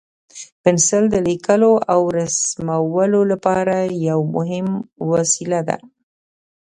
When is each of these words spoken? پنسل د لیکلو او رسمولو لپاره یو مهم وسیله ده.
پنسل 0.63 1.03
د 1.11 1.15
لیکلو 1.27 1.71
او 1.93 2.01
رسمولو 2.17 3.21
لپاره 3.31 3.75
یو 4.07 4.19
مهم 4.35 4.67
وسیله 5.09 5.59
ده. 5.67 5.77